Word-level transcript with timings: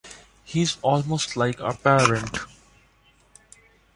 He's 0.43 0.79
almost 0.81 1.37
like 1.37 1.59
a 1.59 1.75
parent 1.75 2.39